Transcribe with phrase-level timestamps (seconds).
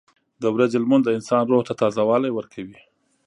[0.41, 2.79] •د ورځې لمونځ د انسان روح ته تازهوالی ورکوي.